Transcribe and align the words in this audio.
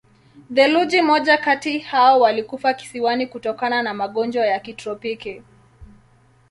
Theluji 0.53 1.01
moja 1.01 1.37
kati 1.37 1.79
hao 1.79 2.19
walikufa 2.19 2.73
kisiwani 2.73 3.27
kutokana 3.27 3.83
na 3.83 3.93
magonjwa 3.93 4.45
ya 4.45 4.59
kitropiki. 4.59 5.41